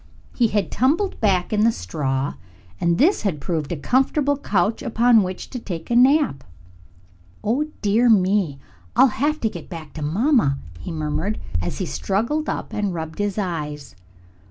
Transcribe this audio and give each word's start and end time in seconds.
He 0.33 0.47
had 0.47 0.71
tumbled 0.71 1.21
back 1.21 1.53
in 1.53 1.63
the 1.63 1.71
straw 1.71 2.33
and 2.79 2.97
this 2.97 3.21
had 3.21 3.39
proved 3.39 3.71
a 3.71 3.75
comfortable 3.77 4.35
couch 4.35 4.81
upon 4.81 5.21
which 5.21 5.51
to 5.51 5.59
take 5.59 5.91
a 5.91 5.95
nap. 5.95 6.43
"Oh, 7.43 7.67
dear 7.83 8.09
me, 8.09 8.57
I'll 8.95 9.05
have 9.13 9.39
to 9.41 9.47
get 9.47 9.69
back 9.69 9.93
to 9.93 10.01
mamma!" 10.01 10.57
he 10.79 10.91
murmured, 10.91 11.39
as 11.61 11.77
he 11.77 11.85
struggled 11.85 12.49
up 12.49 12.73
and 12.73 12.95
rubbed 12.95 13.19
his 13.19 13.37
eyes. 13.37 13.95